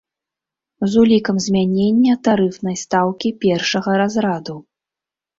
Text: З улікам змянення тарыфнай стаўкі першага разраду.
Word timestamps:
З 0.91 1.01
улікам 1.01 1.35
змянення 1.47 2.15
тарыфнай 2.27 2.75
стаўкі 2.83 3.29
першага 3.43 3.91
разраду. 4.03 4.55